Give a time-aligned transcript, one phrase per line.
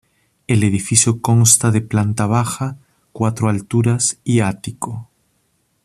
[0.47, 2.79] El edificio consta de planta baja,
[3.13, 5.07] cuatro alturas y ático.